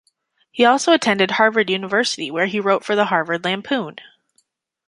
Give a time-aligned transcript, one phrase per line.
[0.51, 3.97] He also attended Harvard University where he wrote for the "Harvard Lampoon".